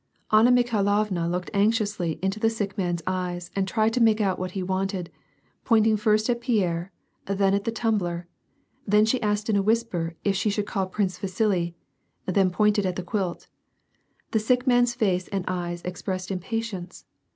[0.31, 4.53] Anna Mikhailovna looked anxiously mto the sick man's eyes and tried to make out what
[4.57, 5.11] he wanted,
[5.63, 6.91] pointing first at Pierre,
[7.27, 8.25] then at the tumbler;
[8.87, 11.75] then she asked in a whisper if she should call Prince Vasili,
[12.25, 13.45] then pointed at the quilt.
[14.31, 17.05] The sick man's face and eyes expressed impatience.